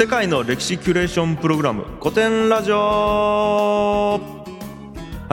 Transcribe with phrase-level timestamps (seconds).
[0.00, 2.76] 世界の歴史キュレーションプログラム古典ラジオ。
[2.76, 4.18] は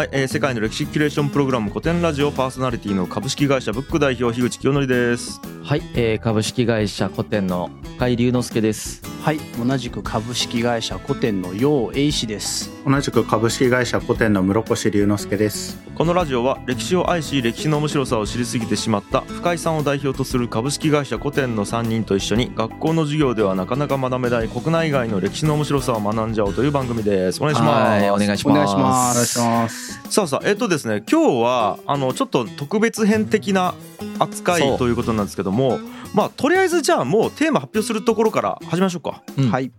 [0.03, 5.39] い、えー、世界の歴史キュレーションプログラム古典ラジオパーソナリティの株式会社ブック代表樋口清則です。
[5.63, 9.01] はい、えー、株式会社古典の深井龍之介です。
[9.27, 12.71] はい同じく株式会社古典の楊英氏です。
[12.85, 15.77] 同じく株式会社古典の室越龍之介です。
[15.95, 27.41] このラジオは歴史を愛し歴史の面白さを知りすぎてしまった深井さんを代表とする株式会社古典の3人と一緒に学校の授業ではなかなか学べない国内外の歴史の面白さを学んじゃおうという番組です。
[27.41, 28.01] お願いします。
[28.01, 28.53] はいお願いします。
[28.53, 29.11] お願いします。
[29.11, 33.75] お願いしますさあさあえっとですね今日はあのちょっと特別編的な
[34.19, 34.77] 扱そいう。
[34.77, 35.79] ということなんですけども
[36.13, 39.51] まあとりあえずじゃあもうテーマ発表するところから始めましょうかうん。
[39.51, 39.71] はい。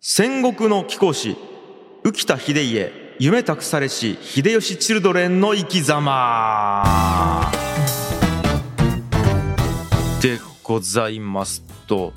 [0.00, 1.36] 戦国の貴公子
[2.04, 7.50] 浮田秀家夢託されし秀吉チルドレンの生き様。
[10.20, 12.12] でございますと。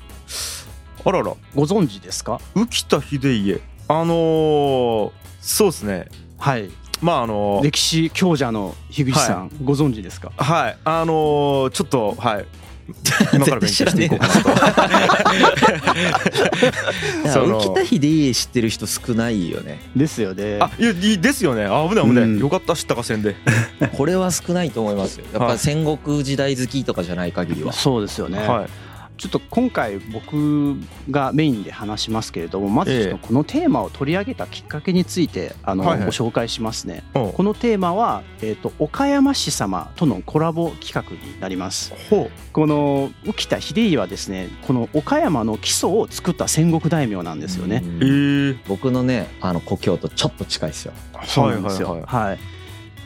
[1.04, 1.34] あらら。
[1.54, 2.40] ご存知ですか？
[2.54, 3.60] 浮田秀家。
[3.88, 6.08] あのー、そうですね。
[6.38, 6.70] はい
[7.04, 10.32] まああのー歴史強者の樋口さん、ご存知ですか？
[10.38, 10.78] はい。
[10.84, 12.46] あのー、ちょっとはい。
[13.32, 14.34] 今から勉強していこうかな。
[14.34, 14.40] と
[17.46, 19.80] 浮田秀家知ってる人少ないよね。
[19.96, 20.58] ですよね。
[20.60, 21.64] あいやいいですよね。
[21.64, 22.38] あ危ない危ない、うん。
[22.38, 23.36] よかった知ったかせんで、
[23.96, 25.24] これは少ないと思いますよ。
[25.32, 25.52] やっはい。
[25.52, 27.72] ぱ戦国時代好きとかじゃない限りは。
[27.72, 28.66] そうですよね、はい
[29.16, 30.76] ちょっと今回僕
[31.10, 36.06] がメインで話しますけれどもまずこのテーマを取り上げたきっかけについてあの、はいはい。
[36.06, 37.04] ご紹介しますね。
[37.14, 41.92] おこのテーマは、えー、と岡山市様とのコラボ企画になります。
[42.10, 47.82] ほこの浮田秀家はですねこの岡山の基礎を作った戦国大名なんですよね、
[48.68, 50.92] 僕のねあの故郷とちょっと近いですよ。
[51.24, 51.90] そうなんですよ。
[51.90, 52.53] はいはいはい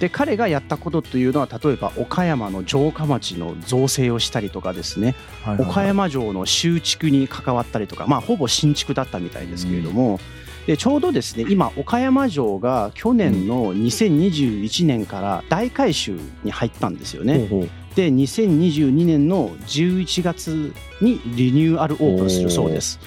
[0.00, 5.14] で彼がやったことというのは例えば岡山の城下町の造成をしたりとかですね。
[5.42, 5.70] はいはいはい。
[5.70, 10.20] 岡山城の修築に関わったりとかまあほぼ新築だったみたいですけれども、
[10.66, 17.38] でちょうどですね今岡山城が去年の2021年から大改修に入ったんですよね。
[17.38, 23.00] ほうほうで2022年の11月にリニューアルオープンするそうです。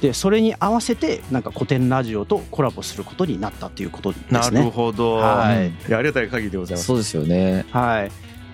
[0.00, 4.62] でそれに合わせてなんか古典ラジオとコラボすることになったっていうことでなるすね。
[4.62, 5.68] ほど、はい。
[5.68, 6.86] いやありがたい限りでございます。
[6.86, 7.66] そうですよね。
[7.70, 8.10] はい。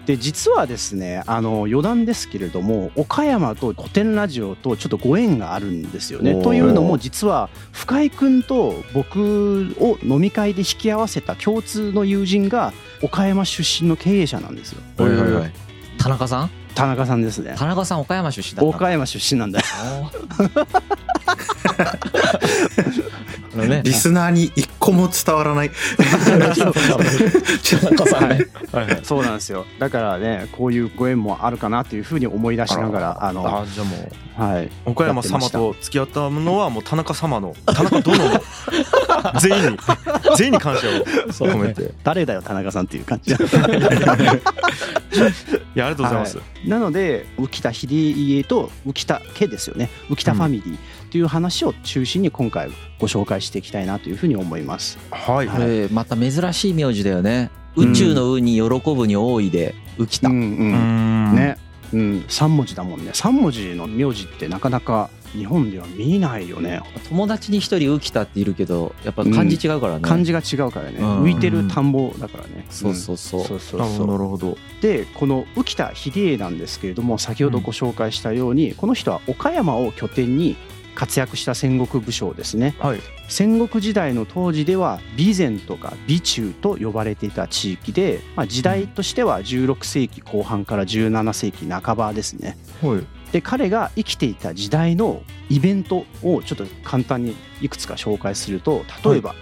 [0.07, 6.43] で実はですねあの余談ですけれども岡山と古典ラジオとちょっとご縁があるんですよね。
[6.43, 14.81] というのも実は深井君と僕を飲み会で引き合わせた共通の友人が岡山出身の経営者なんですよ。
[14.97, 15.53] はいはいはい
[16.03, 16.51] 田中さん？
[16.75, 17.55] 田中さんですね。
[17.57, 19.65] 田中さん岡山出身岡山出身なんだよ
[23.55, 23.83] ね。
[23.85, 25.71] リスナーに一個も伝わらない。
[29.03, 29.67] そうなんですよ。
[29.79, 34.71] だからねこういうご縁もあるかなというふうに思い出しながらあのあじゃあもうはい。
[34.87, 38.43] 岡山様と付き合ったのはもう田中様の田中殿の
[39.41, 39.79] 全員に
[40.37, 40.91] 全員に感謝を
[41.49, 43.33] 込めて、い誰だよ田中さんっていう感じ。
[43.33, 43.39] や
[45.87, 49.91] ありがとうございます、なので浮田秀家と浮田家ですよね。
[50.09, 50.79] 浮田ファミリー
[51.13, 54.97] っていう話を中心に今回ご紹介していきたいなというふうに思います。
[55.11, 57.51] はい、これまた珍しい名字だよね。
[57.77, 61.33] 宇宙の「う」に喜ぶに多いで浮田うんううん。
[61.33, 61.59] んね、
[61.93, 63.11] うん、3文字だもんね。
[63.13, 66.81] 3文字の名字ってなかなか日本では見ないよね。
[67.11, 70.97] 友達に一人浮田っているけどやっぱ漢字違うからね、漢字が違うからね。
[70.99, 71.25] うん。
[71.25, 72.65] 浮いてる田んぼだからね。
[72.71, 73.45] そうそうそう。
[73.45, 74.07] そうそうなるほどそう。
[74.07, 74.59] なるほど。
[74.81, 80.57] でこの浮田秀家なんですけれども先ほどご紹介したように、この人は岡山を拠点に
[80.95, 82.75] 活躍した戦国武将ですね。
[82.79, 83.01] はい。
[83.29, 92.59] 戦国時代の当時では備前とか備中と呼ばれていた地域で、まあ、時代としては16世紀後半から17世紀半ばですね。
[92.83, 93.07] はい。
[93.33, 99.35] で彼が生きていた時代のイベントをちょっと簡単にいくつか紹介すると例えば、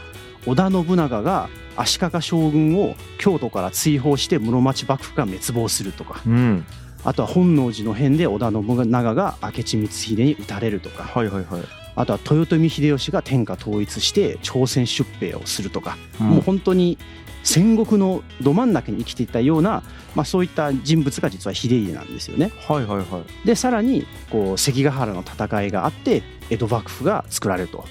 [0.47, 6.21] 織田信長が足利将軍を京都から追放して室町幕府が滅亡するとか。
[6.27, 6.65] うん
[7.05, 11.63] あとは本能寺の変で織田信長が明智光秀に討たれるとかはいはいはい
[11.97, 16.99] あとは豊臣秀吉が天下統一して朝鮮出兵をするとか、うんもう本当に
[17.43, 19.83] 戦国のど真ん中に生きていたような、
[20.15, 22.53] まあ、そういった人物が実は秀家なんですよね。
[22.69, 27.85] はいはいはいでさらにこう関ヶ原の戦いがあって江戸幕府が作られると。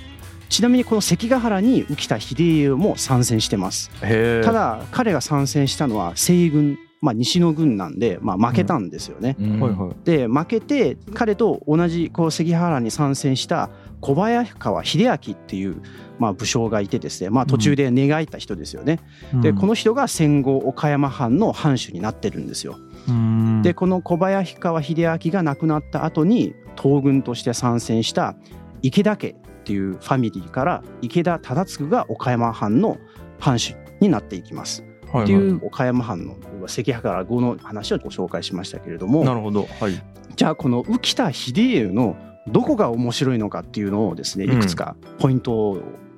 [0.49, 3.91] ちなみにこの関ヶ原に浮田秀家も参戦してます。
[3.99, 9.35] ただ彼が参戦したのは西軍まあ、西の軍なんで、まあ、負けたんですよね。
[9.39, 13.69] うんで負けて彼と同じこう関ヶ原に参戦した
[14.01, 15.81] 小早川秀明っていう、
[16.19, 18.99] まあ、武将がいてですね、まあ、途中で寝返った人ですよね。
[19.41, 22.77] でこの人が戦後岡山藩の藩主になってるんですよ。
[23.07, 28.35] のでこの小早川秀明が亡くなった後に東軍として参戦した
[28.81, 32.97] 池田家っていうファミリーから池田忠次が岡山藩の
[33.39, 34.88] 藩主になっていきます。
[35.17, 36.35] っていう岡山藩の
[36.67, 39.67] 関ヶ原後の話をご紹介しましたけれどもなるほど。
[39.79, 40.01] はい。
[40.35, 42.15] じゃあこの浮田秀家の
[42.47, 44.57] どこが面白いのかっていうのをですねうん。
[44.57, 45.53] いくつかポイント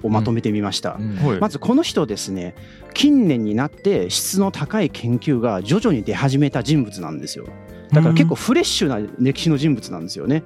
[0.03, 0.97] をまとめてみました。
[0.99, 1.15] うん。
[1.15, 1.39] はい。
[1.39, 2.55] まずこの人ですね
[2.93, 7.47] 近年になって質の高い研究が徐々に出始めた人物なんですよ
[7.91, 10.43] だから結構フレッシュな歴史の人物なんですよね。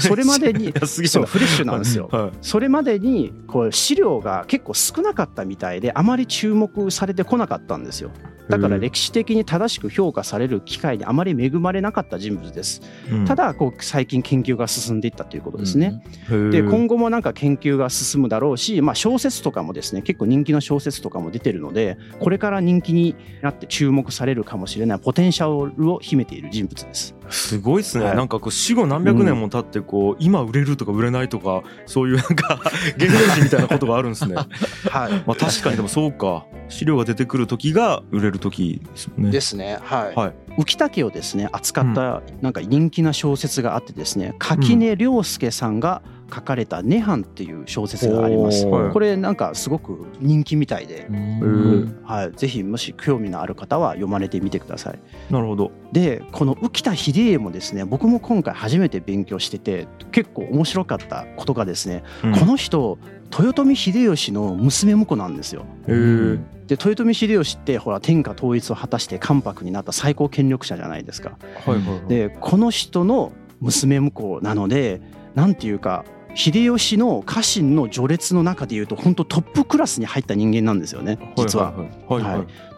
[0.00, 0.72] それまでに
[1.06, 2.08] そうフレッシュなんですよ。
[2.10, 2.30] はい。
[2.40, 8.10] それまでにこう資料が結構少なかったみたいであまり注目されてこなかったんですよ
[8.48, 12.80] だから歴史的に正しく評価される機会にあまり恵まれなかった人物です。
[13.10, 13.24] うん。
[13.24, 16.02] ただこう最近研究が進んでいったということですね、
[16.50, 27.17] で今後もなんか研究が進むだろうし、まあ、小説とかもですね結構人気の小説とかも出てるのでこれから人気になって注目されるかもしれないポテンシャルを秘めている人物です。
[27.30, 28.16] すごいですね、はい。
[28.16, 32.60] なんかこう死後何百年も経ってこう、今売れるとか売れないとかそういうなんか
[32.96, 34.34] 芸能人みたいなことがあるんですね。
[34.90, 35.12] はい。
[35.26, 36.46] まあ確かにでもそうか。
[36.68, 39.30] 資料が出てくる時が売れる時ですよね。
[39.30, 39.78] ですね。
[39.82, 40.14] はい。
[40.14, 40.34] はい。
[40.58, 46.02] 浮田家をですね扱ったなんか人気な小説があってですね垣根涼介さんが
[46.32, 48.66] 書かれた「涅槃」っていう小説があります。
[48.68, 51.98] これなんかすごく人気みたいで、うん。
[52.04, 54.98] はい、ぜひもし興味のある方は読まれてみてください。
[55.30, 55.70] なるほど。
[55.92, 62.32] でこの浮田秀家もですね僕も今回初めて勉強してて結構面白かったことがですね、うん。
[62.32, 62.98] この人
[63.36, 65.64] 豊臣秀吉の娘婿なんですよ。
[65.86, 71.38] で豊臣秀吉ってほら天下統一を果たして関白になった最高権力者じゃないですか。
[71.64, 72.08] はいはいはい。
[72.08, 75.00] でこの人の娘婿なので
[75.34, 76.04] なんていうか
[76.38, 81.74] 秀吉の家臣の序列の中でいうと本当トップクラスに入った人間なんですよね実は。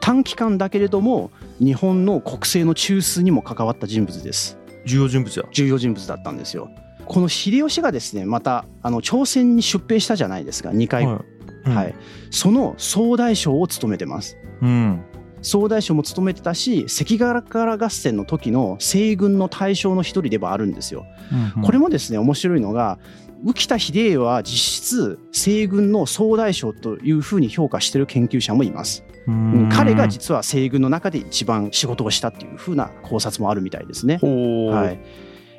[0.01, 4.59] 短期間だけれども日本の国政の中枢にも関わった人物です。
[4.87, 6.71] 重要人物や重要人物だったんですよ。
[7.05, 11.21] この秀吉がですねまたあの朝鮮に出兵したじゃないですか2回、は
[11.67, 11.95] いはい
[12.31, 14.39] その総大将を務めてます。
[14.63, 15.05] うん
[15.43, 21.05] 総大将も務めてたし関ヶ原合戦の時の西軍の大将の一人ではあるんですよ。
[21.57, 22.99] うんこれもですね面白いのが
[23.45, 29.05] 浮田秀家は実質西軍の総大将というふうに評価している研究者もいます。
[29.27, 34.19] うん彼が実は西軍の中で一番仕事をしたっていうふうな考察もあるみたいですね。
[34.23, 34.91] は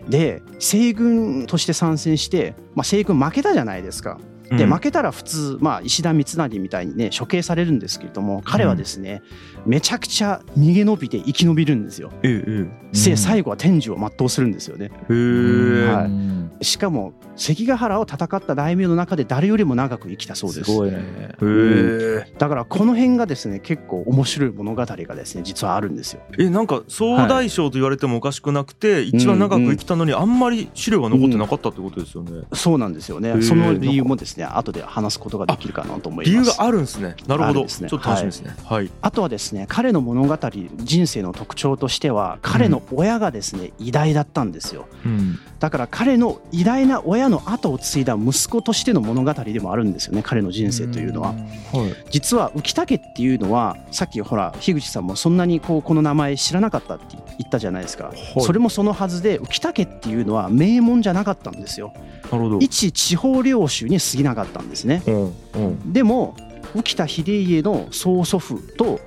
[0.07, 4.19] い、で西軍として参戦して、まあ、西軍負けたじゃないですか。
[4.49, 9.21] でうん負けたら普通、まあ、石田三成みたいにね処刑されるんですけれども彼はですね、
[9.65, 12.11] めちゃくちゃ逃げ延びて生き延びるんですよ。
[12.23, 14.91] ええせうん最後は天寿を全うするんですよね。
[15.09, 20.71] ええへえはいうんしかも関ヶ原を戦った大名の中で誰よりも長く生きたそうです。
[20.71, 20.97] すごいね。
[20.97, 26.21] へえだからこの辺がですね結構面白い物語がですね実はあるんですよ。
[26.37, 33.41] えなんか総大将と言われてもおかしくなくて、一番長く生きたのにあんまり資料が残ってなかったってことですよね、そうなんですよね。
[33.41, 36.29] その理由もですね後で話すことができるかなと思います。
[36.29, 37.15] 理由があるんですね。
[37.27, 37.61] なるほど。
[37.63, 37.67] ね。
[37.67, 38.55] ちょっと楽しみですね。
[38.63, 40.37] はい、あとはですね彼の物語
[40.77, 44.87] 人生の特徴としては彼の親がですね偉大だったんですよ。
[45.05, 45.39] うん。
[45.59, 51.29] だから彼の偉大な親の後を継いだ息子としての物語でもあるんですよね彼の人生というのは。
[51.29, 52.11] はい。
[52.11, 58.41] 実は浮田家っていうのはさっきほら樋口さんもそんなにこうこの名前知らなかったって言ったじゃないですか、はい。
[58.41, 61.93] それもそのはずで浮田家っていうのは名門じゃなかったんですよ。
[62.31, 62.59] なるほど。
[62.59, 65.03] 一地方領主に過ぎなかったんですね。
[65.07, 65.93] うんうん。
[65.93, 66.35] でも
[66.75, 68.99] 浮田秀家の曽祖父と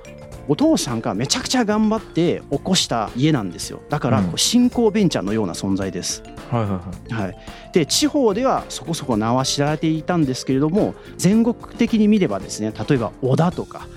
[0.47, 3.81] お父さんがめちゃくちゃ頑張って起こした家なんですよ。
[3.89, 4.25] だからうん。
[4.25, 6.67] こう新興ベンチャーのような存在です、はいは
[7.09, 7.23] いはい。
[7.23, 7.37] はい、
[7.73, 13.87] で地方ではそこそこ名は知られていたんですけれども全国的に見ればですね例えば織田とか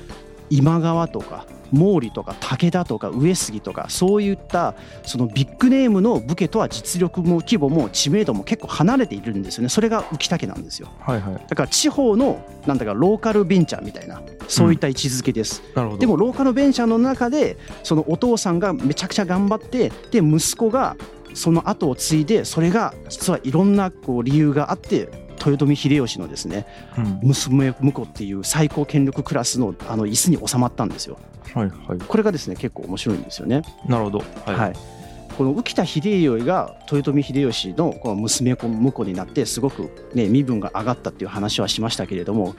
[0.51, 9.69] 今川とか毛利とか武田とか上杉とかそういったそのビッグネームの武家とは実力も規模も知名度も結構離れているんですよね。
[9.69, 10.89] それが浮田家なんですよ。
[11.01, 11.35] はいはい。
[11.49, 16.01] だから地方のなんだかローカルベンチャーみたいなそういった位置づけです、なるほど。
[16.01, 20.97] でもローカルベンチャーの中でそのお父さんがめちゃくちゃ頑張ってで息子が
[21.35, 25.09] その後を継いでそれが実はいろんなこう理由があって
[25.45, 27.21] 豊臣秀吉のですねうん。
[27.23, 31.19] 娘婿っていう最高権力クラスのあの椅子に収まったんですよ
[31.55, 31.99] はいはい。
[31.99, 33.63] これがですね結構面白いんですよね。
[33.87, 34.19] なるほど。
[34.19, 34.73] はい、はい。
[35.39, 42.57] この浮田秀頼が豊臣秀吉のこの娘婿婿になってすごく、ね、身分が上がったっていう話はしましたけれども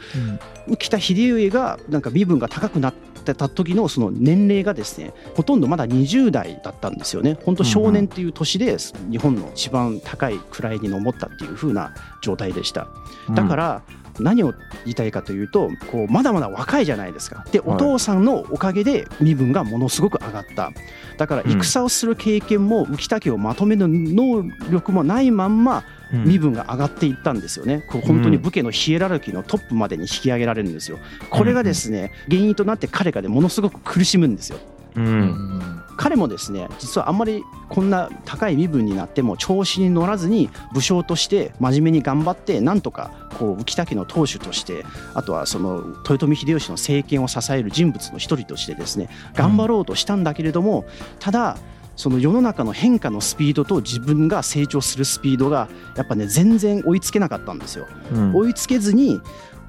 [0.66, 7.38] 浮田秀頼がなんか身分が高くなってた時のその年齢がですねほとんどまだ20代だったんですよね。
[7.44, 8.78] 本当少年っていう年で
[9.12, 12.88] 日本の一番高い位に上ったっていう風な状態でした。
[13.36, 13.82] だから
[14.20, 17.46] 何を言いたいかというとこうまだまだ若いじゃないですか。
[17.52, 20.72] でお父さんのおかげで身分がものすごく上がった。
[21.18, 30.98] だから戦をする経験も浮田家をまとめる能力もないまんま身分が上がっていったんですよね、こう本当に武家のヒエラルキーのトップまでに引き上げられるんですよ。
[31.30, 34.60] これがですね原因となって彼がでものすごく苦しむんですよ。
[35.00, 50.86] うん、彼もですね実はあんまりこんな高い身分になっても調子に乗らずに武将として真面目に頑張ってなんとかこう浮田家の当主としてあとはその豊臣秀吉の政権を支える人物の一人としてですね頑張ろうとしたんだけれども
[51.20, 51.58] ただ
[51.96, 57.88] その世の中の変化のスピードと自分が成長するスピードがやっぱね全然追いつけなかったんですよ。
[58.14, 59.20] うん、追いつけずに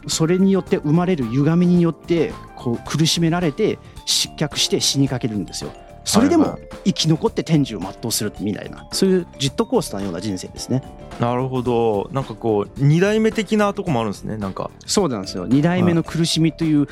[0.06, 3.78] それによって生まれる歪みによってこう苦しめられて
[4.10, 5.72] 失脚して死にかけるんですよ。
[6.04, 10.82] それでも生き残って天寿を全うするみたいなそういうジェットコースターのような人生ですね。
[11.20, 16.88] なるほどなんかこう2代目的なとこもあるんですねなんかそうなんですよ2代目の苦しみという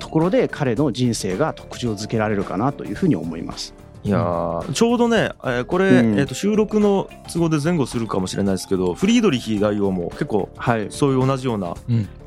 [0.00, 3.74] ところで彼の人生が特徴づけられるかなというふうに思います。
[4.02, 11.74] いやちょうどね、えー、これ、うん、えー、と収録の都合で前後するかもしれないですけどフリードリヒ大王も結構、はい、そういう同じような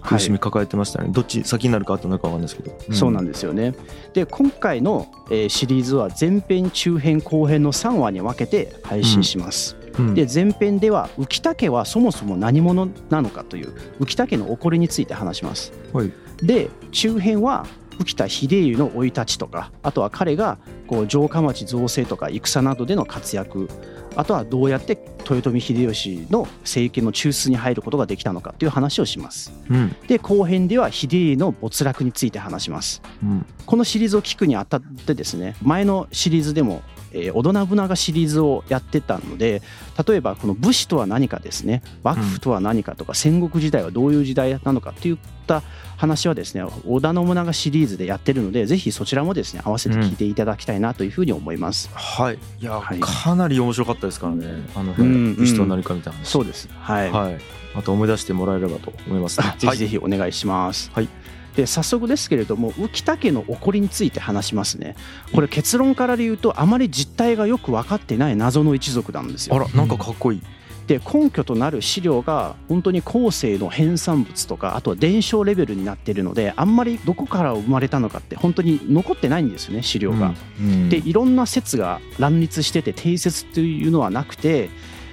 [0.04, 3.74] 苦しみ抱えてましたね、はい、どっち先になるかってなるか分かんないですけど、うん、そうなんですよね。
[4.14, 16.14] で今回の、えー、シリーズは前編中編後編の3話に分けて配信します、うん、で前編では浮田家はそもそも何者なのかという浮田家の起こりについて話します、はい、
[16.44, 17.66] で中編は
[18.00, 20.58] 浮田秀頼の生い立ちとかあとは彼が
[20.88, 23.70] こう城下町造成とか戦などでの活躍
[24.16, 24.98] あとはどうやって
[25.30, 36.82] 豊臣秀吉の政権の中枢に入ることができたのかという話をします、うん、で後編では秀頼の没落について話します、うん、このシリーズを聞くにあたってですね前のシリーズでも
[37.14, 39.62] えー、織田信長シリーズをやってたので
[40.08, 45.18] 例えばこの武士とは何かですね幕府とは何かとか戦国時代はどういう時代なのかといっ
[45.48, 45.62] た
[45.98, 52.40] 話はですね織田信長シリーズでやってるのでぜひそちらもですね合わせて聞いていただきたいなというふうに思います、うん、はい。
[52.60, 56.70] いや、はい、かなり面白かったですからねあの、武士とは何かみたいなそうです。
[56.80, 57.40] はい、はい、
[57.76, 60.92] また思い出してもらえればと思います、ね、ぜひぜひお願いします。
[60.94, 61.10] はい
[61.56, 64.96] で早速ですけれども浮田家の起こりについて話しますね。
[65.34, 69.56] これ結論から言うとあまり実態がよく分かってない謎の一族なんですよ。
[69.56, 70.42] あらなんかかっこいい、
[70.88, 80.34] で根拠となる資料が本当に後世の編纂物とかあとは伝承レベルになっているのであんまりどこから生まれたのかって本当に残ってないんですよね資料が。
[80.60, 80.72] うん。
[80.72, 84.70] うん、でいろんな説が乱立してて定説というのはなくて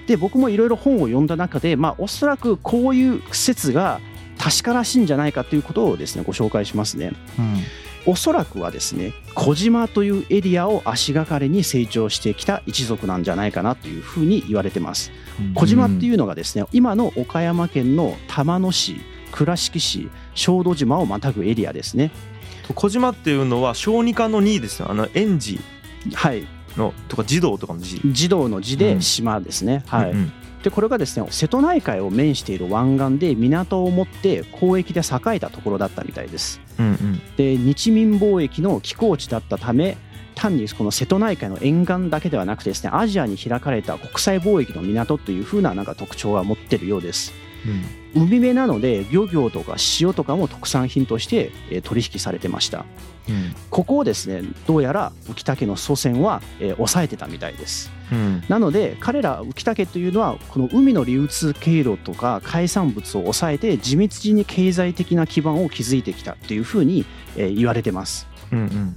[0.07, 4.01] で僕もいろいろ本を読んだ中でまあおそらくこういう説が
[4.41, 7.13] 確からしいんじゃないかということをですねご紹介しますね。
[7.39, 7.57] うん
[8.07, 15.13] おそらくはですね小島というエリアを足がかりに成長してきた一族なんじゃないかなというふうに言われてます。
[15.55, 22.11] 小島っていうのがですね今の岡山県の玉野市倉敷市小豆島をまたぐエリアですね。
[22.75, 25.61] 小島っていうのは小児科の2ですよあの園児
[26.15, 30.19] はいのとか児童とかの児児童の字で島ですね、うん、はい、うん。
[30.19, 36.61] うんでこれがですね瀬戸内海を面している湾岸で港を持って交易で栄えたところだったみたいです。
[36.79, 39.97] うんうん、で日民貿易の寄港地だったため
[40.35, 47.33] 単にこの瀬戸内海の沿岸だけではなくてですねアジアに開かれた国際貿易の港というふうななんか特徴が持ってるようです。
[47.67, 47.85] うん、
[48.15, 51.53] 海辺なので漁業とか塩とかも特産品として
[51.83, 52.85] 取引されてました。
[53.29, 57.91] うん、ここをですねどうやら浮田家の祖先は、えー、抑えてたみたいです。
[58.11, 67.05] うん、なので彼ら浮田家というのはこの海の流通経路とか海産物を抑えて地道に経済的な基盤を築いてきたというふうに、
[67.37, 68.27] えー、言われてます。
[68.51, 68.97] うんうん、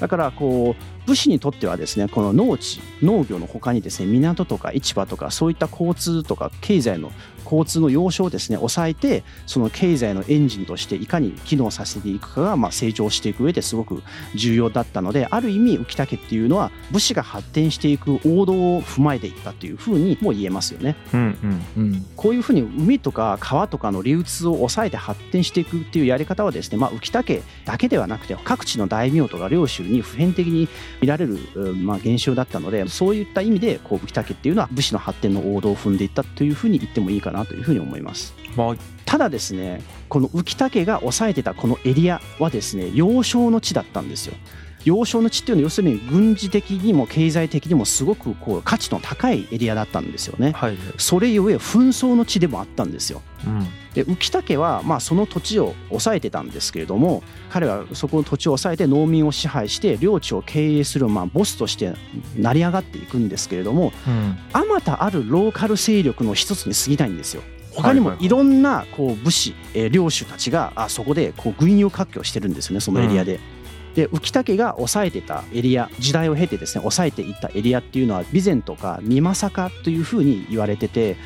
[0.00, 7.10] だからこう武士にとってはですねこの農地農業のほかにですね港とか市場とかそういった交通とか経済の
[7.50, 14.02] 交通の要所をですね抑えてその経済のエンジンとしていかに機能させていくかがまあ成長していく上ですごく
[14.34, 20.96] 重要だったのである意味浮田家っていうのは武士が発展していく王道を踏まえていったというふうにも言えますよね。
[21.14, 21.38] うん
[21.76, 30.68] うんうん、こういうふうに海とか川とかの流通を抑えて発展していくっていうやり方はですね、まあ、浮田家だけではなくて各地の大名とか領主に普遍的に
[31.00, 31.38] 見られる、
[31.76, 38.34] まあ、現象だったのでそういった意味でこう浮田家っていうのは武士の発展の王道を踏んでいったというふうに言ってもいいかななというふうに思います。
[38.56, 44.34] まあ、ただですねこの浮田家が抑えてたこのエリアはですね幼少の地だったんですよ。
[44.88, 50.52] 要衝の地っていうのは要するに軍事的にも経済的にもすごくこう価値の高いエリアだったんですよね。
[50.52, 53.22] はいそれゆえ紛争の地でもあったんですよ。
[53.46, 61.94] うんで浮田家はまあその土地を抑えてたんですけれども彼はそこの土地を抑えて農民を支配して領地を経営するまあボスとして
[62.36, 67.42] 成り上がっていくんですけれどもうんあまたあるローカル勢力の一つに過ぎないんですよ。
[67.74, 73.40] 他にもはいろんなこう武士、えー領主たちがあそこでこう軍友割拠してるんですよねそのエリアで。
[73.98, 81.16] で浮田家が抑えてたエリア時代を経てですね抑えていったエリアっていうのは備前とか美作というふうに言われてて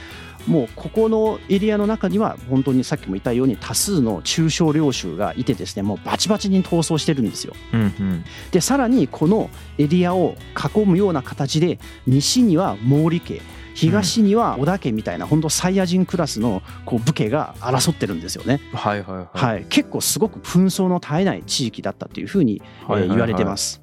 [0.47, 7.55] もうここのエリアの中には本当にさっきも言ったように多数の中小領主がいてですねもうバチバチに闘争してるんですよ。
[7.75, 10.35] うんうんでさらにこのエリアを
[10.75, 13.43] 囲むような形で西には毛利家
[13.75, 19.27] 東には織田家みたいな本当サイヤ人クラスのこう武家が争ってるんですよね、はいはいはい。
[19.33, 23.17] はい、結構すごく紛争の絶えない地域だったというふうに、えーはいはいはい。
[23.17, 23.83] 言われてます。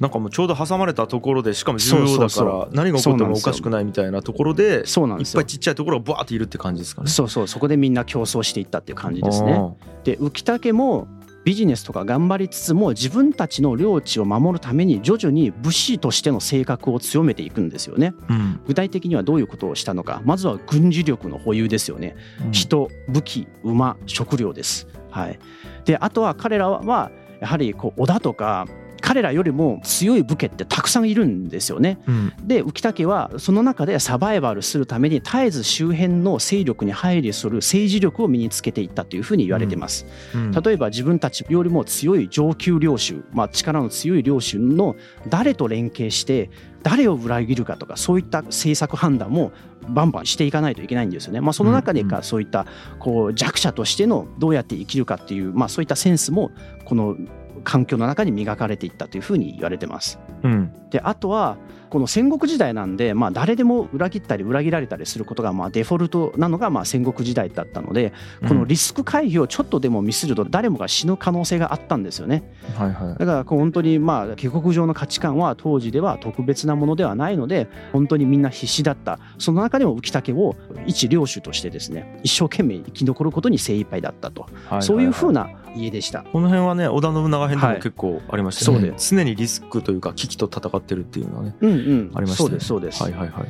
[0.00, 5.40] なんかもうちょうど挟まれたところでしかも重要だから何が起こってもおかしくないみたいなところでそうなんですよ。
[5.40, 7.08] いっぱいちっちゃいところがバーっているって感じですかね。
[7.08, 9.60] そうそうそこでみんな競争していったっていう感じですね。
[10.02, 11.06] で浮田家も
[11.44, 18.14] ビジネスとか頑張りつつも自分たちの領地を守るために徐々に武士としての性格を強めていくんですよね。
[18.28, 22.16] うん具体的にはどういうことをしたのかまずは軍事力の保有ですよね。
[22.50, 24.88] 人武器馬食料です。
[25.10, 25.38] はい、
[25.84, 27.10] であとは彼らは
[27.40, 28.66] やはりこう織田とか
[29.04, 31.98] 彼らよりも強い武家ってたくさんいるんですよね。
[32.08, 40.06] うんで浮田家はその中でサバイバルするために絶えず周辺の勢力に配慮する政治力を身につけていったというふうに言われてます。
[40.34, 44.96] うん例えば自分たちよりも強い上級領主、まあ、力の強い領主の
[45.28, 46.48] 誰と連携して
[46.82, 49.52] 誰を裏切るかとかそういった政策判断も
[49.88, 51.42] バンバンしていかないといけないんですよね。
[51.42, 52.66] まあ、その中でうんかそういった
[52.98, 56.50] こう弱者としてのどうやって生きるかっていう、まあ、そういったセンスも
[56.86, 57.16] この
[57.64, 60.18] 環境の中に磨かれていったというふうに言われてます。
[60.42, 60.72] うん。
[60.90, 61.56] であとは
[61.90, 68.12] この戦国時代なんで、まあ、誰でも裏切ったり裏切られたりすることがまあデフォルトなのがまあ戦国時代だったので
[68.46, 72.52] このリスク回避をちょっとでもミスると誰もが死ぬ可能性があったんですよね。
[72.76, 73.18] はいはい。
[73.18, 79.18] だからこう本当にまあ下克上の価値観は当時では特別なものではないので本当にみんな必死だった。
[79.38, 80.56] その中でも浮田家を
[80.86, 84.82] 一領主としてですね一生懸命生き残ることに精一杯だったと、はいはいはい。
[84.82, 86.22] そういうふうな家でした。
[86.22, 87.76] この辺はね織田信長編でもはい。
[87.76, 92.46] 結構ありましたよね、そうで常にリスクというか危機と戦ってるっていうのはねうんうん、ありましたね。
[92.46, 93.02] そうですそうです。
[93.02, 93.48] はいはいはい。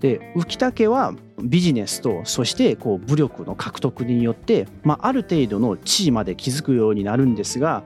[0.00, 7.84] で浮田家はビジネスとそしてこう武力の獲得によって、まあ、ある程度の地位まで築くようになるんですが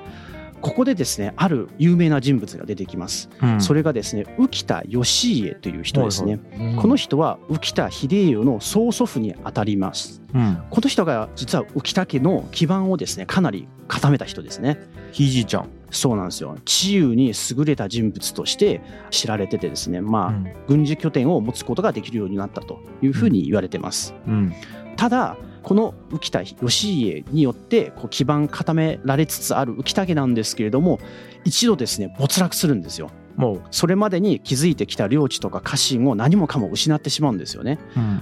[0.61, 3.29] ここでですねある有名な人物が出てきます。
[3.42, 6.40] うんそれがですね浮田義家という人ですね。
[6.53, 10.23] はいはいこの人は浮田秀家の曽祖父にあたります。
[10.35, 14.79] うんこの人が実は浮田家の基盤をですねかなり固めた人ですね。
[15.12, 16.57] ひいじいちゃんそうなんですよ。
[16.64, 24.14] 治癒に優れた人物として知られててですね、まあ、うん軍事拠点を持つことができるようになったというふうに言われてます。
[24.27, 24.53] うん
[24.97, 25.37] ただ
[25.69, 30.99] この浮田義家によってこう基盤固められつつある浮田家なんですけれども
[31.45, 33.11] 一度ですね没落するんですよ。
[33.37, 37.79] もうそれまでに築いてきた領地とか家臣を何もかも失ってしまうんですよね。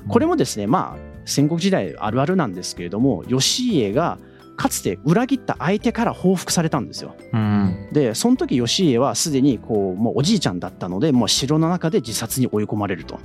[0.08, 4.18] これもですねまあ戦国時代あるあるなんですけれども義家が
[4.56, 7.14] かつて裏切った相手から報復されたんですよ。
[7.32, 13.20] うんでその時義家はすでにこうもうおじいちゃんだったのでもう城の中で自殺に追い込まれると。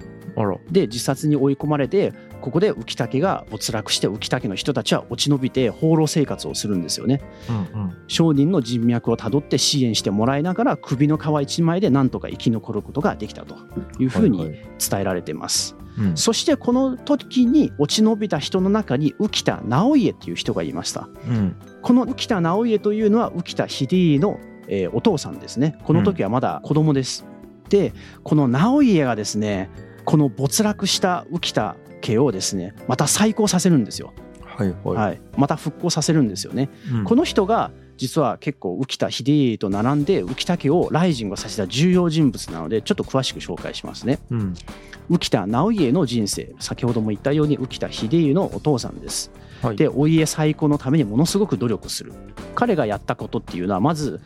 [0.72, 7.22] で自殺に追い込まれてここで浮田家が没落して浮田家の人たちは落ち延びて放浪生活をするんですよね。
[7.50, 13.56] うんうん商人の人脈をたどって支援してもらいながら首の皮一枚でなんとか生き残ることができたと
[14.00, 15.76] いうふうにはいはい伝えられてます。
[15.98, 21.10] うんそしてこの時に落ち延びた人の中に浮田直家っていう人がいました。
[21.28, 25.78] うんこの浮田直家というのは浮田秀家の、えーお父さんですね。
[25.84, 27.26] この時はまだ子供です。
[27.70, 29.70] でこの直家がですね
[30.06, 34.14] この没落した浮田家をですねまた再興させるんですよ。
[34.44, 36.70] はいはい、はい、また復興させるんですよね。
[36.92, 44.20] うんこの人が実は結構浮田秀家と並んで浮田家をライジングさせた重要人物なのでちょっと詳しく紹介しますね。
[44.30, 44.54] うん
[45.10, 49.32] 浮田直家の人生先ほども言ったように浮田秀家のお父さんです。
[49.62, 52.14] はいでお家再興のためにものすごく努力する
[52.56, 54.20] 彼がやったことっていうのはまず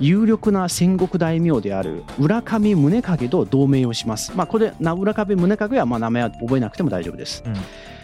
[0.00, 4.32] 有力な戦国大名である浦上宗景と同盟をします。
[4.34, 7.42] まあこれな浦上宗景はまあ名前は覚えなくても大丈夫です。
[7.46, 7.54] うん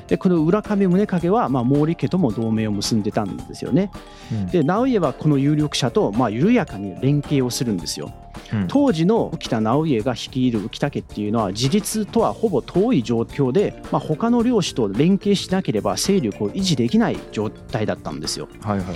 [0.08, 3.90] でこの浦上宗景はまあ毛利家とも同盟を結んでたんですよね。
[4.32, 8.12] うんで直家はこの有力者とまあ緩やかに連携をするんですよ。
[8.52, 18.48] うん当時の浮田直家が率いる浮田家っていうのは自立とはほぼ遠い状況で、まあ、他の領主と連携しなければ勢力を維持できない状態だったんですよ。
[18.62, 18.86] はいはい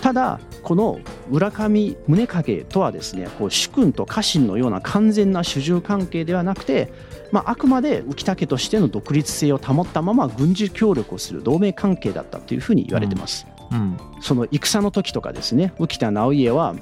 [0.00, 6.92] ただこの村上宗景とはですねこう主君と家臣のような完全な主従関係ではなくて、
[7.32, 13.46] まあ、あくまで浮田家としての独立性を保ったまま軍事協力をする同盟関係だったというふうに言われてます。
[13.70, 16.74] うんその戦の時とかですね浮田直家は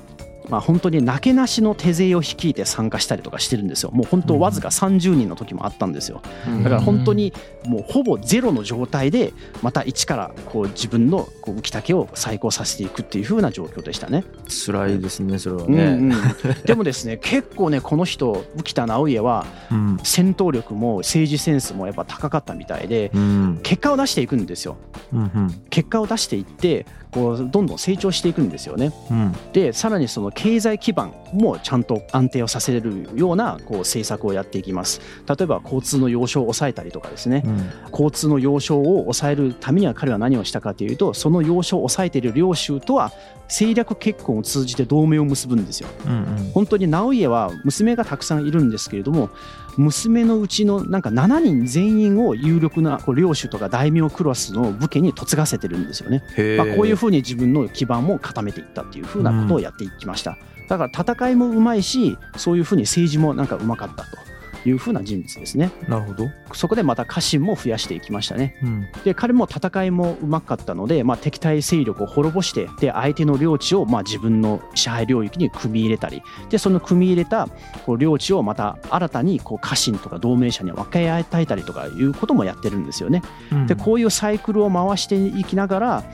[0.49, 3.91] まあ本当になけなしの手勢を率いて参加したりとかしてるんですよ。
[3.93, 6.23] もう本当わずか30人の時もあったんですよ。
[6.63, 7.33] だから本当に
[7.67, 9.33] もうほぼゼロの状態で
[9.63, 14.25] また一からこう自分のこう浮田家を再興させていくっていう風な状況でしたね。
[14.49, 19.99] 辛いですねそれはうんねうん、でもですね結構ねこの人浮田直家はうん。
[20.03, 23.61] 戦闘力も政治センスもやっぱ高かったみたいでうん。
[23.63, 24.77] 結果を出していくんですよ。
[25.13, 25.65] うん。
[25.71, 28.93] 結果を出していってこうどんどん成長していくんですよね。
[29.11, 29.33] うん。
[29.53, 35.01] でさらにその経済基盤もちゃんと安定をさせるようなこう政策をやっていきます。
[35.27, 37.43] 例えば交通の要衝を抑えたりとかですね。
[37.45, 37.71] うん。
[37.91, 43.11] 交通の要衝を抑えるためには彼は何をしたかというとその要衝を抑えている領主とは
[43.49, 45.89] 政略結婚を通じて同盟を結ぶんですよ。
[46.07, 49.31] うん本当に直家は娘がたくさんいるんですけれども
[49.77, 56.23] 娘のうちのなんか7人全員を有力なこう領主とか大名クラスの武家に嫁がせてるんですよね。
[56.37, 60.37] へまあ、こういううふうに自分の基盤も固めていったっていうふうなことをやっていきました、
[60.69, 64.28] だから戦いもうまいしそういうふうに政治もなんかうまかったと
[64.69, 65.71] いうふうな人物ですね。
[65.89, 66.29] なるほど。
[66.53, 68.57] そこでまた家臣も増やしていきましたね。
[68.63, 68.87] うん。
[69.05, 77.49] で彼も戦いもうまかったので、まあ、敵対勢力を滅ぼしてで相手の領地をまあ自分の支配領域に組み入れたりでその組み入れた
[77.87, 83.23] こう領地をまた新たにこう家臣とか同盟者に分け与えたりとかいうこともやってるんですよね。
[83.67, 86.05] でこういうサイクルを回していきながら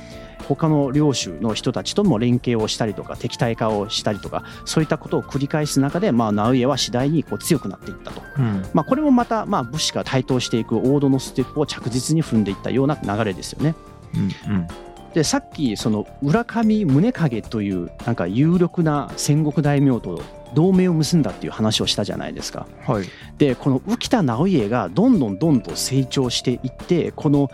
[0.48, 13.74] 他の領主の人たちとも連携をしたりとか敵対化をしたりとかそういったことを繰り返す中で、まあ、直家は次第にこう強くなっていったと、うんまあ、これもまたまあ武士が台頭していく王道のステップを着実に踏んでいったような流れですよね。
[14.14, 14.66] うん
[15.14, 20.20] でさっきその浦上宗景というなんか有力な戦国大名と
[20.54, 22.66] 同盟を結んだっていう話をしたじゃないですか。
[22.88, 23.06] うんはい
[23.38, 27.50] でこの浮田直家がどんどんどんどん成長していってこの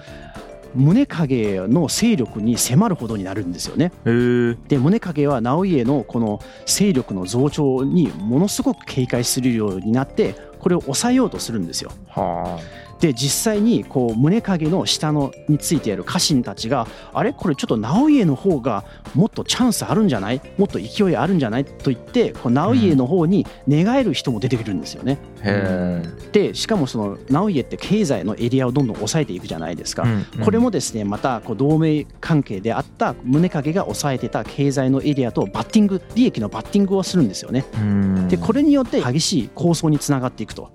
[0.74, 3.92] 宗景の勢力に迫るほどになるんですよね。
[4.04, 11.90] で宗景は直家のこの勢力の増長にものすごく警戒するようになってこれを抑えようとするんですよ。
[12.08, 12.58] は
[13.00, 17.32] で実際にこう宗景の下のについている家臣たちがあれ？
[17.32, 18.84] これちょっと直家の方が
[19.14, 20.40] もっとチャンスあるんじゃない？
[20.58, 21.64] もっと勢いあるんじゃない？
[21.64, 25.18] と言ってこう直家の方に寝返る人も出てくるんですよね。
[25.40, 30.04] あへでしかもその直家って経済のエリアをどんどん抑えていくじゃないですか。
[30.06, 37.64] えこれもですねまたこう同盟関係であった宗景が抑えてた経済のエリアとバッティング利益のバッティングをするんですよね。
[37.76, 40.70] うんでこれによって激しい抗争につながっていくと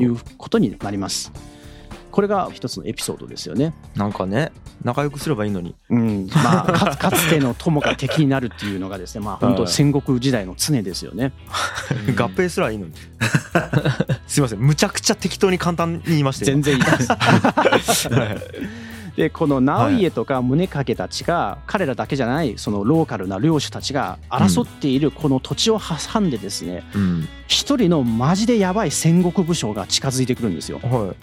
[0.00, 1.32] いうことになります。
[2.16, 3.74] これが一つのエピソードですよね。
[3.94, 4.50] なんかね
[4.82, 5.74] 仲良くすればいいのに。
[5.90, 9.58] うん、まあかつ かつての友が敵になるっていうのがですね、まあ本はい。
[9.58, 11.32] 当戦国時代の常ですよね。
[12.16, 12.92] 合併すらいいのに。
[14.26, 14.60] すいません。
[14.60, 18.08] むちゃくちゃ適当に簡単に言いましたよ全然いいです。
[18.08, 18.38] はい。
[19.16, 27.28] でこの直家とか宗景たちが彼らだけじゃないそのローカルな領主たちが争っているこの土地を挟んでですねうん。
[27.48, 30.78] 一人のマジでやばい戦国武将が近づいてくるんですよ。
[30.82, 31.14] は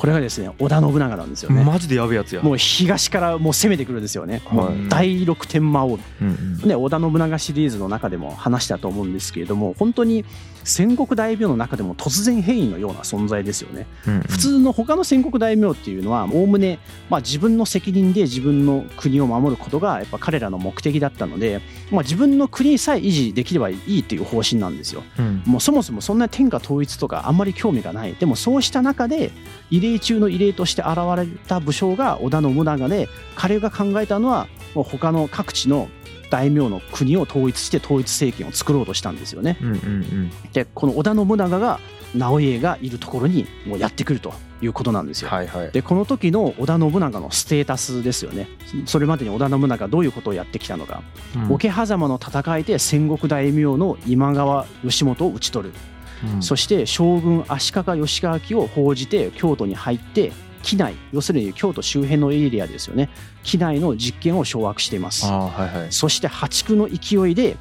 [0.00, 1.60] これがですね織田信長なんですよね。
[1.60, 2.40] いマジでやべえやつや。
[2.40, 4.40] もう東からもう攻めてくるんですよね。
[4.46, 4.88] はい。
[4.88, 5.98] 第六天魔王。
[6.22, 6.68] うんうん。
[6.68, 10.24] ね、織田信長シリーズの中でも話したと思うんですけれども本当に
[10.64, 13.86] 戦国大名の中でも突然変異のような存在ですよね。
[14.06, 16.78] うん普通の他の戦国大名っていうのはおおむね
[17.10, 21.60] まあ自分の責任で自分の国を守ることがやっぱ彼らの目的だったので、
[21.90, 25.02] まあ、自分の国さえ維持できればいいっていう方針なんですよ。
[25.18, 25.42] うん。
[25.44, 28.14] もうそもそもそんな天下統一とかあんまり興味がない。
[28.14, 29.30] でもそうした中で
[29.70, 35.88] 異例中の異例として現れた武将が織田信長で彼が考えたのはもう他の各地の
[36.30, 39.58] 大名の国を統一して統一政権を作ろうとしたんですよね。
[39.60, 41.80] うんうんでこの織田信長が
[42.14, 45.30] 直家がいるところにもうやってくるということなんですよ。
[45.30, 45.70] はいはい。
[45.70, 48.48] でこの時の織田信長のステータスですよね。
[48.86, 51.02] それまでに織田信長がどういうことをやってきたのか。
[51.36, 51.52] うん。
[51.52, 55.74] 桶狭間の戦いで戦国大名の今川義元を討ち取る
[56.34, 56.42] うん。
[56.42, 63.08] そして将軍足利義昭を報じて京都に入って畿内要するに京都周辺のエリアですよね。
[63.42, 65.26] 畿内の実権を掌握しています。
[65.26, 65.92] はいはい。
[65.92, 67.56] そして破竹の勢いで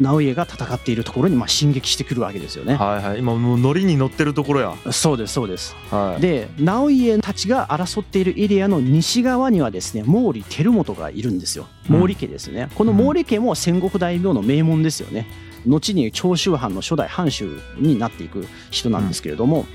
[0.00, 2.74] 直家が戦っているところにまあ進撃してくるわけですよね。
[2.74, 3.18] はいはい。
[3.20, 4.74] 今もうノリに乗ってるところや。
[4.90, 5.76] そうですそうです。
[5.90, 6.20] はい。
[6.20, 11.68] で直家たちが争っているエリアの西側にはですね毛利輝元がいるんですよ。
[11.88, 15.26] 毛利家ですね、この毛利家も戦国大名の名門ですよね
[15.66, 19.66] 後に長州藩の初代藩主になっていく人なんですけれども、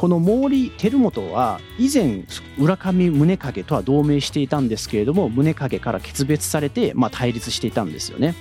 [0.00, 2.24] この毛利輝元は以前
[2.58, 8.34] 浦上宗景とは同盟していたんですけれども宗景から決別されてまあ対立していたんですよね。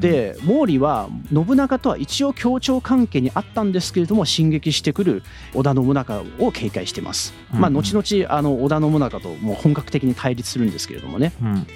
[0.00, 7.34] で毛利は信長とは一応協調関係にあったんですけれども進撃してくる織田信長を警戒してます。
[7.52, 11.34] まあ後々あの織田信長ともう本格的に対立するんですけれどもね。
[11.42, 11.66] うん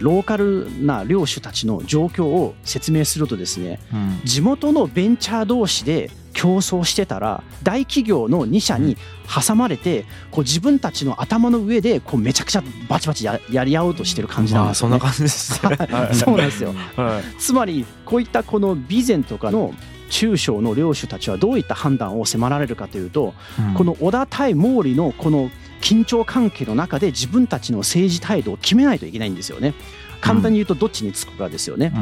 [0.00, 4.20] ローカルな領主たちの状況を説明するとですねうん。
[4.24, 14.98] 地元のベンチャー同士で競争してたら大企業の2社に挟まれてこう自分たちの頭の上でこうめちゃくちゃバチバチややり合おうとしてる感じなんまあですよ、ね。
[14.98, 15.76] そんな感じですね。
[15.76, 16.14] はい。
[16.14, 16.74] そうなんですよ。
[16.96, 17.40] はい。
[17.40, 19.72] つまりこういったこの備前とかの
[20.10, 23.34] 中小の領主たちはどういった判断を迫られるかというと
[23.76, 25.50] この織田対毛利のこの
[25.86, 29.72] 緊張関係の中で自分たちの政治態度を決めないといけないんですよね。
[30.20, 31.92] 簡単に言うとどっちにつくかですよね。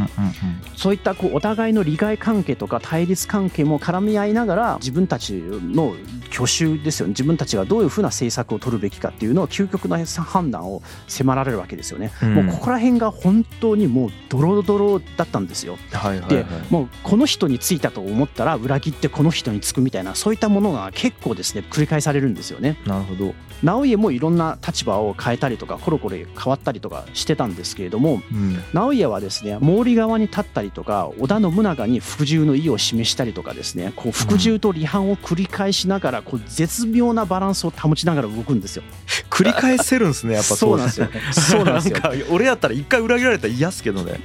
[0.76, 5.94] そういったこうお互いの利害関係とか対立関係も絡み合いながら自分たちの
[6.30, 12.10] 去就ですよね自分たちがどういうふうな政策を取るべきかっていうのを究極の判断を迫られるわけですよね。
[12.22, 15.78] うんもうここら辺が本当にもうドロドロだったんですよ。
[15.90, 16.46] ではいはいはい。
[16.70, 22.78] もうこの人についたと思ったら裏切ってこの人につくみたいなそういったものが結構ですね繰り返されるんですよね。
[22.86, 23.34] なるほど。
[23.62, 38.82] 直家もいろんな立場を変えたりとかコロコロ変わったりとかしてたんですけれどもうん直家はですね毛利側に立ったりとか織田信長に服従の意を示したりとかですねこう服従と離反を繰り返しながらこう絶妙なバランスを保ちながら動くんですよ。
[39.30, 41.08] 繰り返せるんですねやっぱ そうなんですよ。
[41.32, 41.96] そうなんですよ。
[42.00, 44.20] か俺やったら一回裏切られたら嫌っすけどね。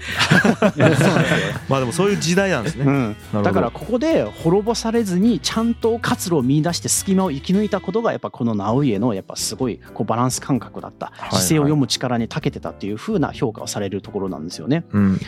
[1.68, 2.86] まあでもそういう時代なんですね。
[2.86, 14.84] うん、だからここで滅ぼされずにちゃんと活路を見出して隙間を生き抜いたことがやっぱこの直家のやっぱすごいこうバランス感覚だった姿勢を読む力に長けてたっていう風な評価をされるところなんですよね。
[14.91, 15.19] うん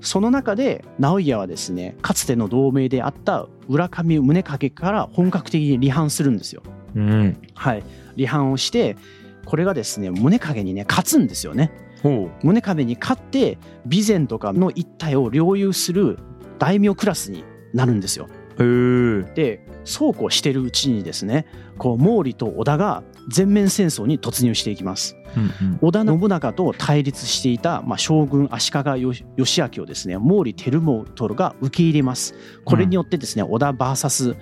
[0.00, 6.62] その中で直家はですねかつての同盟であった浦上宗景から本格的に離反するんですよ。
[6.96, 7.10] うん。
[7.10, 7.42] うん。
[7.54, 7.84] はい、
[8.16, 8.96] 離反をして
[9.44, 11.70] これがですね宗景にね勝つんですよね。
[12.02, 16.18] ほ宗景に勝って備前とかの一帯を領有する
[16.58, 18.28] 大名クラスになるんですよ。
[18.58, 18.62] う。
[18.62, 19.34] へえ。
[19.34, 21.46] でそうこうしてるうちにですね
[21.78, 25.16] こう毛利と織田が全面戦争に突入していきます。
[25.36, 25.78] うんうん。
[25.80, 32.34] 織田信長と対立していた、まあ、将軍足利義義明をですね毛利輝元が受け入れます。
[32.64, 34.36] これによってですね織田 VS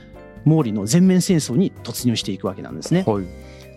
[0.45, 3.05] 毛利の全面戦争に突入していくわけなんですね。
[3.07, 3.25] はい。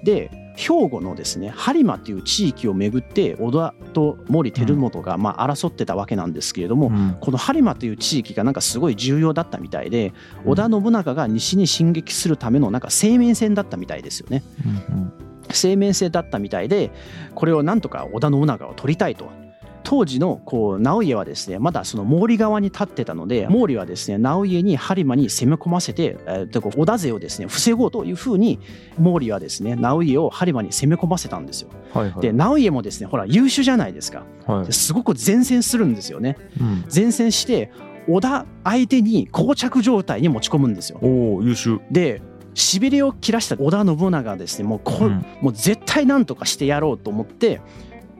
[0.04, 10.14] で兵庫のですね播磨という地域をめぐって織田と毛利輝元がまあ争ってたわけなんですけれども、うんこの播磨という地域がなんかすごい重要だったみたいで
[10.46, 14.44] 織田信長が西に進撃するためのなんか生命線だったみたいですよね。
[14.66, 15.14] うん
[15.52, 16.92] 生命線だったみたいで
[17.36, 19.43] これをなんとか織田信長を取りたいと。
[19.84, 28.60] 当時のこう直家はですねまだその毛利側に立ってたので毛利はですね直家に播磨に攻め込ませて、えー織田勢をですね防ごうというふうに
[28.98, 31.70] 毛利はですね直家を播磨に攻め込ませたんですよ。
[31.94, 32.22] はいはい。
[32.22, 34.66] で直家もですねほら優秀じゃないですかはい。
[34.66, 36.38] ですごく前線するんですよね。
[36.60, 36.86] うん。
[36.94, 37.72] 前線して
[38.08, 41.00] 織田相手に膠着状態に持ち込むんですよ。
[41.02, 41.80] おお優秀。
[41.92, 42.22] で
[42.56, 47.62] しびれを切らした織田信長はですねもうこ、うんもう絶対なんとかしてやろうと思って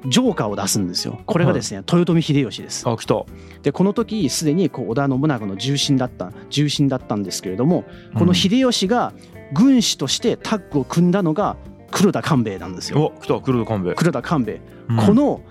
[0.08, 1.22] ジョーカーを出すんですよ。
[1.26, 2.88] これがですね、豊臣秀吉です。
[2.88, 3.24] あ来た。
[3.62, 7.86] でこの時すでにこう織田信長の重臣だった重臣だったんですけれども
[8.18, 9.14] この秀吉が
[9.54, 11.56] 軍師としてタッグを組んだのが
[11.92, 13.14] 黒田官兵衛なんですよ。
[13.16, 13.94] お来た黒田官兵衛。
[13.96, 14.98] 黒田官兵衛、うん。
[14.98, 15.42] この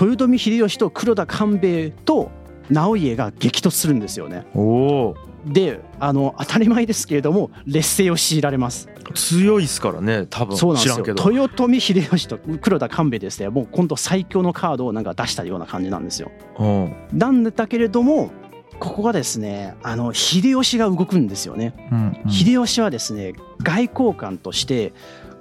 [0.00, 2.30] 豊臣秀吉と黒田官兵衛と
[2.70, 4.46] 直家が激突するんですよね。
[4.54, 5.16] おお
[5.48, 8.88] であの当たり前ですけれども劣勢を強いられます。
[9.14, 10.56] 強いっすからね多分。
[10.56, 10.98] そうなんです。
[10.98, 13.48] 豊臣秀吉と黒田官兵衛ですね。
[13.48, 16.30] もう今度最強のカードをなんか出したような感じなんですよ。
[16.58, 16.94] うん。
[17.12, 18.30] なんだけれども
[18.78, 22.30] ここがですねあの秀吉が動くんですよね、うんうん。
[22.30, 23.32] 秀吉はですね
[23.62, 24.92] 外交官として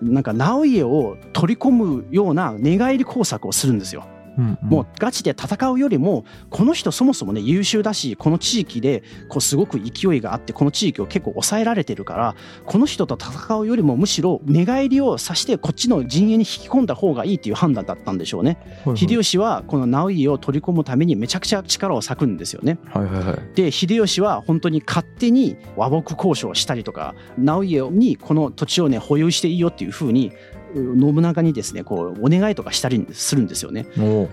[0.01, 4.05] なんか直家を取り込むような寝返り工作をするんですよ
[4.37, 18.57] うんうんもうガチで戦うよりもこの人そもそもね優秀だしこの地域でこうすごく勢いがあってこの地域を結構抑えられてるからこの人と戦うよりもむしろ寝返りをさしてこっちの陣営に引き込んだ方がいいっていう判断だったんでしょうね。
[18.85, 22.77] はいはい秀吉はこの直家を取り込むためにめちゃくちゃ力を割くんですよね。
[22.85, 23.55] はいはいはい。
[23.55, 30.31] で秀吉は本当に勝手に和睦交渉をしたりとか直家にこの土地をね保有していいよっていうふうにう
[30.77, 33.87] 信長にですねこうお願いとかしたりするんですよね。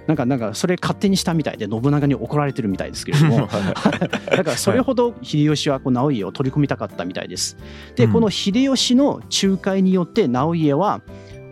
[0.06, 3.48] なんかなんかそれ勝手にしたみたいで信長に怒られてるみたいですけれども
[4.30, 7.56] だからそれほど秀吉はこう直家を取り込みたかったみたいです。
[7.96, 11.00] でうんこの秀吉の仲介によって直家は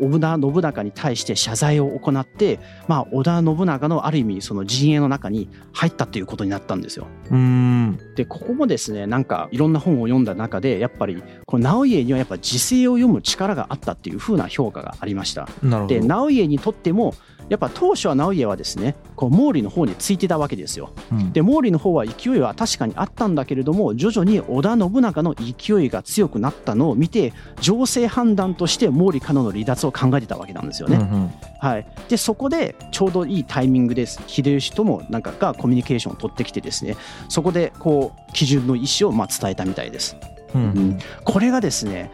[0.03, 7.07] 織田信長に対して謝罪を行って、まあ、織田信長のある意味その陣営の中に入ったっていうことになったんですよ。
[7.31, 15.49] うーんでここもですねなんかいろんな本を読んだ中でやっぱりこの直家にはやっぱ時勢を読む力があったっていう風な評価がありました。
[15.63, 17.15] なるほどで直家にとっても
[17.53, 20.95] やっぱ当初は直家はですねこう毛利の方についてたわけですよ。
[21.13, 30.97] うんで毛利の方は勢いは確かにあったんだけれども徐々に織田信長の勢いが強くなったのを見て情勢判断として毛利からの離脱を考えてたわけなんですよね。
[30.97, 36.97] うんうんはい、でそこでちょうどいいタイミングです秀吉ともなんかがコミュニケーションを取ってきてですね
[37.29, 40.17] そこでこう基準の意思をまあ伝えたみたいです。
[40.55, 42.11] うんうんこれがですね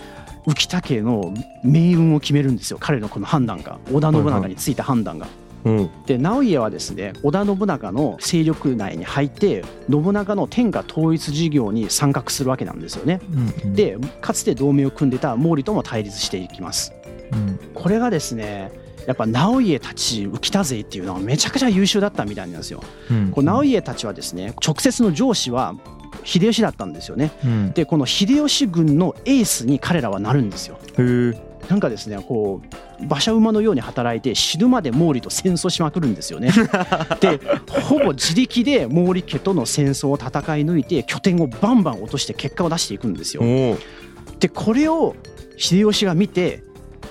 [0.46, 5.26] 浮田家の命運を決めるんですよ彼のこの判断が織田信長についた判断が。
[5.64, 13.20] うんで直家はですね織田信長の勢力内に入って信長の天下統一事業に参画するわけなんですよね。
[13.64, 16.92] うんでかつて同盟を組んでた毛利とも対立していきます。
[17.32, 18.70] うんこれがですね
[19.06, 22.82] やっぱ直家たち浮田勢っていうのはめちゃくちゃ優秀だったみたいなんですよ。
[23.10, 25.74] うんこう直家たちはですね直接の上司は
[26.24, 27.32] 秀吉だったんですよね。
[27.44, 30.78] うんでこの秀吉軍のエースに彼らはなるんですよ。
[31.68, 32.62] なんかですねこ
[33.00, 36.50] う馬車馬のように働いて死ぬまで毛利と戦争しまくるんですよね。
[37.20, 43.42] でほぼ自力で毛利家との戦争を戦い抜いて拠点をバンバン落として結果を出していくんですよ。
[44.40, 45.14] でこれを
[45.56, 46.62] 秀吉が見て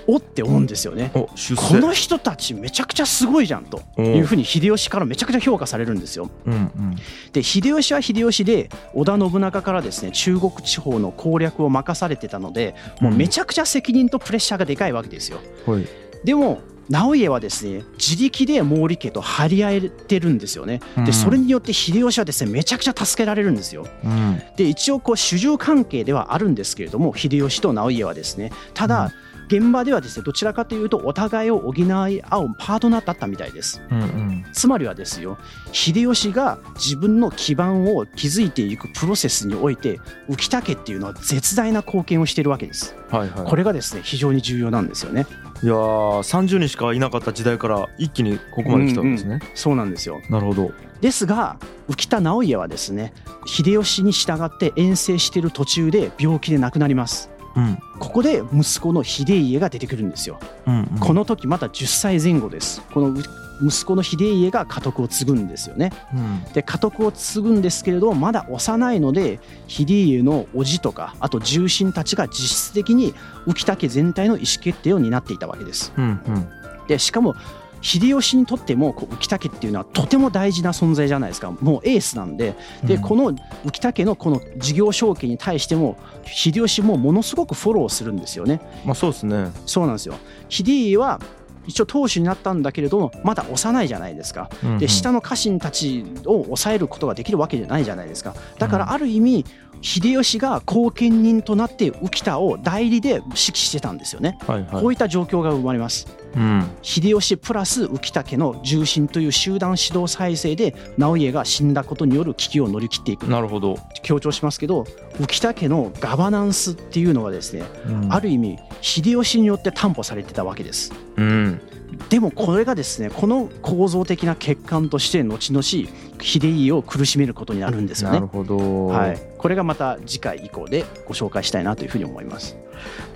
[0.07, 1.11] おって思うんですよね。
[1.13, 6.29] お出世この人たちめちゃくちゃすごいじゃんというふうに秀吉からめちゃくちゃ評価されるんですよ。
[6.45, 6.95] うんうん
[7.33, 15.39] で秀吉は秀吉で織田信長からですね中国地方の攻略を任されてたのでもうめちゃくちゃ責任とプレッシャーがでかいわけですよ。
[15.65, 15.85] はい
[16.23, 20.79] でも直家はですね自力で毛利家と張り合えてるんですよね。
[20.97, 23.85] うんでそれによって秀吉はですねめちゃくちゃ助けられるんですよ。
[24.03, 29.11] うんで一応こう主従関係ではあるんですけれども秀吉と直家はですねただ、
[29.47, 32.21] 現場ではですねどちらかというとお互いを補い合う
[32.57, 33.81] パートナーだったみたいです。
[33.89, 35.37] うんうんつまりはですよ
[35.71, 42.95] 秀吉が自分の基盤を築いていくプロセスにおいて浮田家っていうのは絶大な貢献をしているわけです。
[43.09, 45.27] はいはいこれがですね非常に重要なんですよね。
[45.63, 50.21] いやー30人しかいなかった時代から一気にここまで来たわけですね、そうなんですよ。
[50.29, 51.57] なるほどですが
[51.89, 53.13] 浮田直家はですね
[53.45, 57.29] 秀吉に従って遠征している途中で病気で亡くなります。
[57.57, 60.39] うんここで息子の秀家が出てくるんですよ。
[60.67, 62.81] うんうんこの時まだ10歳前後です。
[62.93, 63.17] この
[63.59, 65.91] 息子の秀家が家督を継ぐんですよね。
[66.13, 73.13] うんで家督を継ぐんですけれどまだ幼いので秀家の叔父とかあと重臣たちが実質的に
[73.47, 75.91] 浮田家全体の意思決定を担っていたわけです。
[75.97, 76.47] うんうん
[76.87, 77.35] でしかも
[77.81, 81.51] 秀吉にとってもこう浮田家っていうのはとても大事な存在じゃないですか。
[81.51, 82.55] もうエースなんで。
[82.83, 83.01] でうん。
[83.01, 83.33] この
[83.65, 88.61] 浮田家のこの事業承継に対しても秀吉もものすごくフォローするんですよね。
[88.85, 89.51] まあそうですね。
[89.65, 90.15] そうなんですよ。
[90.49, 91.19] 秀家は
[91.67, 94.49] 一応当主になったんだけれどもまだ幼いじゃないですか。
[94.79, 98.33] で下の家臣たちを抑えることができるわけじゃないじゃないですか。
[98.57, 99.45] だからある意味
[99.81, 104.81] 秀吉が後見人となって浮田を代理で指揮してたんですよね、はいはい。
[104.81, 106.07] こういった状況が生まれます。
[106.35, 106.67] うん。
[106.81, 113.27] 秀吉プラス浮田家の重臣という集団指導体制で直家が死んだことによる危機を乗り切っていく。
[113.27, 114.85] なるほど、強調しますけど
[115.19, 118.13] 浮田家のガバナンスっていうのはですねうん。
[118.13, 120.91] ある意味秀吉によって担保されてたわけです。
[121.15, 121.61] うん。
[122.09, 128.15] でもこれがですねこの構造的な欠陥として後々秀家を苦しめることになるんですよね。
[128.15, 132.57] なるほど、はい、これがまた次回以降でご紹介したいなというふうに思います。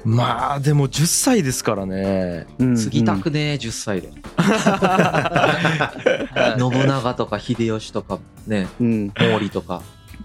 [0.03, 2.47] まあでも10歳ですからね。
[2.60, 4.12] うん継ぎたくねえ10歳で。
[6.60, 9.10] 信長とか秀吉とかねうん。
[9.12, 9.81] 毛利とか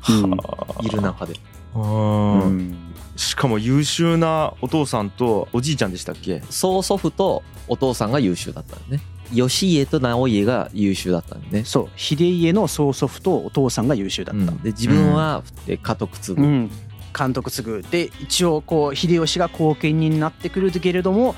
[0.08, 0.32] うん。
[0.86, 1.34] いる中で。
[3.16, 6.42] しかも優秀なお父さんとおじいちゃんでしたっけ？
[6.50, 9.02] 曽祖父とお父さんが優秀だったんだね
[9.32, 11.88] 義家と直家が優秀だったんでね、そう。
[11.96, 14.42] 秀家の曽祖父とお父さんが優秀だった。
[14.42, 14.62] うん。
[14.62, 16.70] で自分はで家督継ぐ、うん。
[17.16, 17.82] 監督継ぐ。
[17.90, 21.34] で一応こう秀吉が後見人になってくるけれども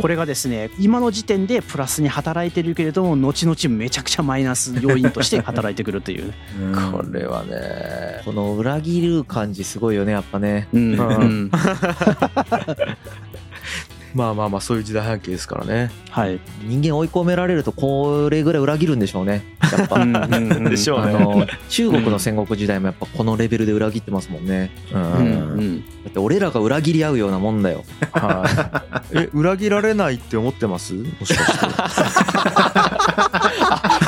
[0.00, 6.34] これがですね今の時点でプラスに働いてるけれども後々めちゃくちゃマイナス要因として働いてくるという。
[6.90, 8.22] これはね。
[8.24, 10.68] この裏切る感じすごいよねやっぱね。
[10.72, 11.00] うんうん。
[11.00, 11.50] う ん
[14.14, 15.90] まあまあまあそういう時代背景ですからね。
[16.10, 16.38] はい。
[16.62, 19.44] 人間追い込められるとこれぐらい裏切るんでしょうね。
[19.76, 20.04] やっぱ。
[20.04, 21.14] でしょうね。
[21.14, 25.12] あの中国の戦国時代もやっぱこのレベルで裏切ってますもんね、うんうん。
[25.12, 25.80] うん。
[25.80, 27.84] だって俺らが裏切り合うようなもんだよ。
[28.12, 28.44] は
[29.14, 29.18] い。
[29.18, 30.92] え裏切られないって思ってます？
[30.92, 31.66] もしかして。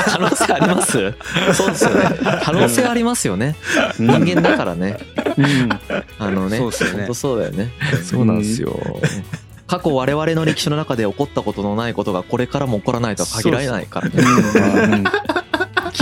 [0.05, 1.15] 可能性あります？
[1.55, 2.05] そうですよね。
[2.43, 3.57] 可能性ありますよね。
[3.99, 4.99] 人間だからね。
[5.37, 5.69] うん。
[6.19, 6.59] あのね。
[6.59, 6.99] そうっすよね。
[6.99, 7.71] 本当そうだよね。
[8.03, 8.79] そうなんですよ。
[9.03, 14.23] 家過去我々の歴史の中で起こったことのないことがこれからも起こらないとは限らないからね。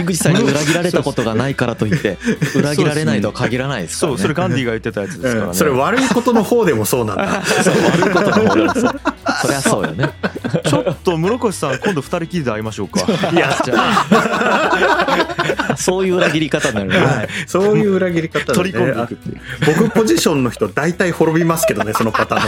[0.02, 0.34] うん木口さん。
[0.34, 2.18] に裏切られたことがないからといって
[2.56, 4.18] 裏切られないとは限らないですからね。
[4.18, 5.40] そうそれガンディが言ってたやつですからね。
[5.48, 5.54] うん。
[5.54, 7.42] それ悪いことの方でもそうなんだ。
[7.44, 8.84] そう悪いことの方です。
[8.84, 8.92] よ
[9.42, 10.10] そりゃそうよね。
[10.64, 13.00] ちょっと室越さん今度二人きりで会いましょうか。
[13.32, 14.06] いやじゃあ
[15.76, 16.98] そういう裏切り方になるね。
[16.98, 17.28] はい。
[17.46, 18.54] そういう裏切り方だね。
[18.54, 19.40] 取り込んでいくっていう。
[19.66, 22.42] 僕ポジションの人大体滅びますけどねそのパターン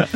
[0.00, 0.08] のい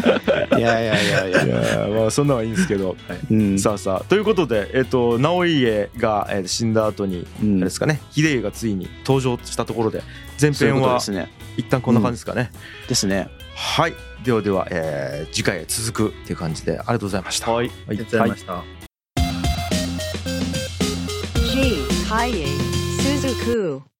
[0.64, 1.44] やいやいやいや。
[1.44, 2.96] いやーまあそんなのはいいんですけど、
[3.30, 3.58] うん。
[3.58, 7.56] さあさあということでえっ、と直家が、えー死んだ後に、うん。
[7.56, 10.02] あれですかね秀家がついに登場したところで
[10.40, 11.30] 前編はことですね。
[11.56, 12.50] 一旦こんな感じですかね、
[12.88, 13.28] ですね。
[13.54, 13.94] はい。
[14.24, 17.52] ではでは、えー次回へ続くっていう感じでありがとうございました。
[17.52, 18.64] はい、ありがとうございました、
[21.52, 21.86] G.
[22.08, 22.46] Kaye
[22.98, 23.93] Suzuku.